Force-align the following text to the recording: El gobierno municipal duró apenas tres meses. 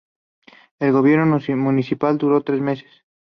El 0.79 0.93
gobierno 0.93 1.39
municipal 1.57 2.17
duró 2.17 2.37
apenas 2.37 2.45
tres 2.45 2.61
meses. 2.87 3.03